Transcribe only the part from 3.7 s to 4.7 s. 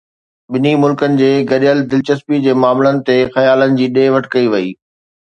جي ڏي وٺ ڪئي وئي